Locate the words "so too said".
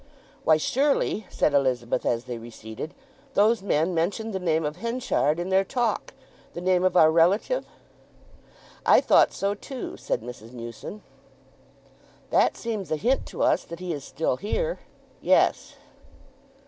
9.31-10.23